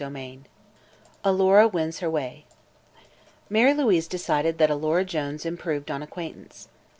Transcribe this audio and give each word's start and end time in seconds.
CHAPTER 0.01 0.15
XVI 0.15 0.41
ALORA 1.23 1.67
WINS 1.67 1.99
HER 1.99 2.09
WAY 2.09 2.45
Mary 3.51 3.75
Louise 3.75 4.07
decided 4.07 4.57
that 4.57 4.71
Alora 4.71 5.05
Jones 5.05 5.45
improved 5.45 5.91
on 5.91 6.01
acquaintance. 6.01 6.69